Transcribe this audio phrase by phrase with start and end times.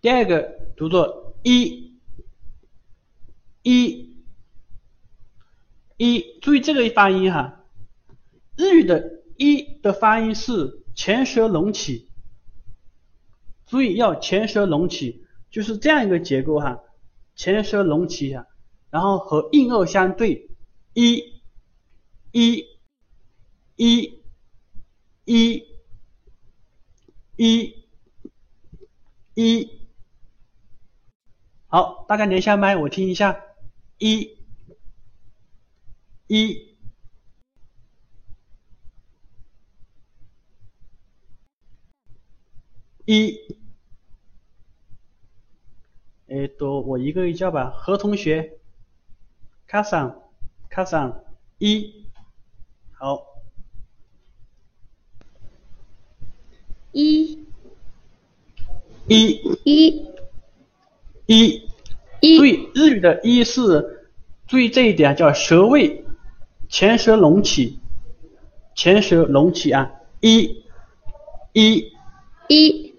[0.00, 1.98] 第二个读作一，
[3.62, 4.16] 一，
[5.96, 7.64] 一，注意这个发音哈，
[8.56, 12.08] 日语的一的发音是前舌隆起，
[13.66, 16.80] 注意要前舌隆起，就是这样一个结构哈，
[17.36, 18.46] 前舌隆起哈，
[18.90, 20.50] 然后和硬腭相对，
[20.94, 21.42] 一，
[22.32, 22.66] 一，
[23.76, 24.20] 一。
[25.26, 25.64] 一，
[27.36, 27.84] 一，
[29.34, 29.79] 一，
[31.72, 33.44] 好，大家连一下麦，我听一下，
[33.98, 34.36] 一，
[36.26, 36.76] 一，
[43.04, 43.56] 一，
[46.26, 48.58] 哎，都我一个一叫吧，何同学，
[49.68, 50.24] 卡上，
[50.68, 51.24] 卡上，
[51.58, 52.04] 一，
[52.90, 53.28] 好。
[56.90, 57.46] 一，
[59.06, 60.09] 一，一，
[62.99, 64.05] 注意日语的“一”是
[64.47, 66.03] 注意这一点，叫舌位
[66.67, 67.79] 前舌隆起，
[68.75, 70.63] 前舌隆起啊，一，
[71.53, 71.93] 一，
[72.49, 72.93] 一，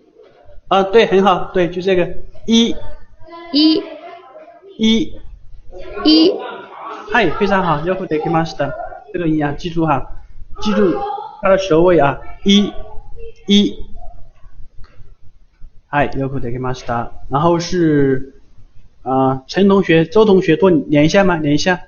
[0.69, 2.09] 啊，对，很好，对，就这个
[2.47, 2.75] 一，
[3.53, 3.83] 一，
[4.79, 5.13] 一，
[6.05, 6.33] 一，
[7.13, 8.73] 嗨，非常好，よくできました。
[9.13, 10.03] 这个音啊，记住哈，
[10.63, 10.99] 记住
[11.43, 12.73] 它的舌位啊，一。
[13.47, 13.79] 一，
[15.89, 17.13] 嗨，よくできました。
[17.31, 18.40] 然后是
[19.04, 21.36] 啊，陈同学、周同学多连一下吗？
[21.38, 21.82] 连一下。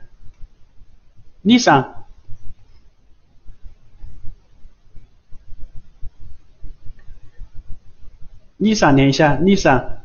[8.60, 10.02] Lisa，Lisa 连一下，Lisa。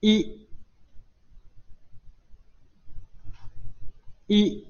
[0.00, 0.46] 一。
[4.28, 4.65] 一，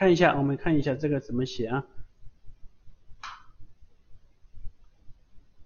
[0.00, 1.86] 看一下，我们看一下这个怎么写啊？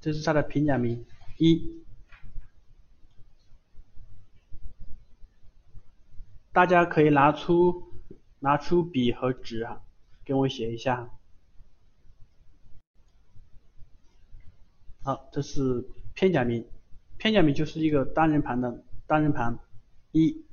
[0.00, 1.06] 这是它的平假名
[1.38, 1.84] 一，
[6.52, 7.94] 大家可以拿出。
[8.40, 9.80] 拿出笔和纸啊，
[10.22, 11.08] 给我写一下。
[15.02, 16.68] 好，这是片假名，
[17.16, 19.58] 片假名就是一个单人旁的单人旁，
[20.12, 20.44] 一，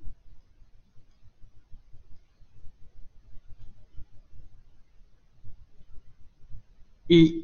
[7.14, 7.44] 一，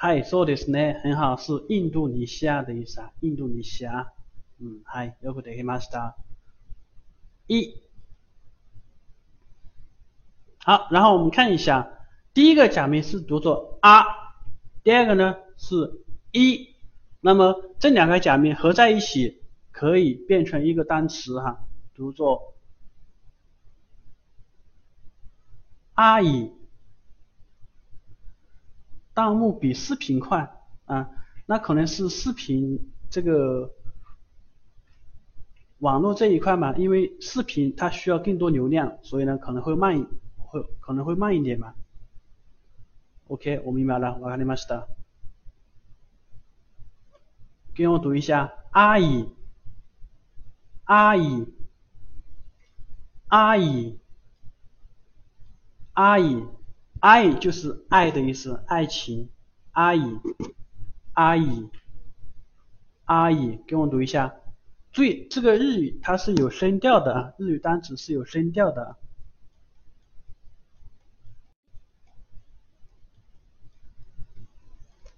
[0.00, 4.12] 度尼西亚，印度尼西亚，嗨，说的是呢，很好，是印度尼西亚的意思啊，印度尼西亚，
[4.58, 6.14] 嗯，嗨，よくできました。
[7.46, 7.80] 一，
[10.58, 11.88] 好，然后我们看一下，
[12.34, 14.04] 第一个假名是读作啊，
[14.82, 16.74] 第二个呢是一。
[17.20, 19.42] 那么这两个假名合在一起，
[19.72, 22.54] 可以变成一个单词哈，读作
[25.94, 26.52] 阿姨。
[29.14, 30.50] 弹幕比视频快
[30.84, 31.10] 啊，
[31.46, 33.72] 那可能是视频这个
[35.78, 40.06] 网络这一块嘛，因为视频它需要更多流量，所以呢可能会慢，
[40.38, 41.74] 会可能会慢一点嘛。
[43.28, 44.86] OK，我明白了，わかりました。
[47.74, 49.28] 跟我读一下，阿姨，
[50.84, 51.46] 阿姨，
[53.26, 53.98] 阿姨，
[55.92, 56.46] 阿姨，
[57.01, 59.29] 爱就是爱的意思，爱情，
[59.71, 60.19] 阿姨，
[61.13, 61.67] 阿姨，
[63.05, 64.35] 阿姨，跟我读一下。
[64.91, 68.97] 注意，这个日语它是有声调的，日语单词是有声调的。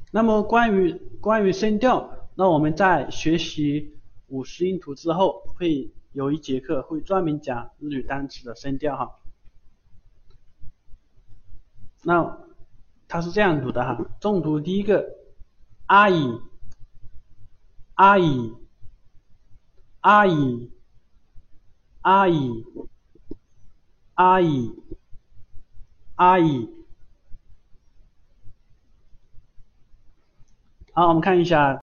[0.09, 3.97] 那么关于关于声调，那我们在学习
[4.27, 9.19] 五十音图之后，会有一节课会专门讲日语单词的声调哈。
[12.03, 12.37] 那
[13.07, 15.05] 它是这样读的哈，重读第一个
[15.85, 16.41] 阿姨，
[17.95, 18.53] 阿姨，
[20.01, 20.71] 阿姨，
[22.01, 22.65] 阿姨，
[24.15, 24.73] 阿姨，
[26.15, 26.69] 阿姨。
[30.95, 31.71] 好，我们看一下。